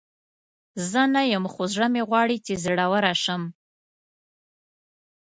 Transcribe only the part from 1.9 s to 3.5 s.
مې غواړي چې زړوره شم.